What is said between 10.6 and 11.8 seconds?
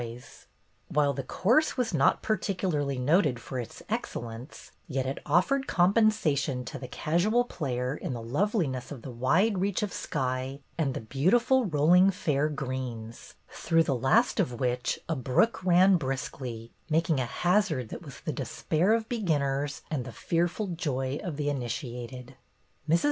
and the beautiful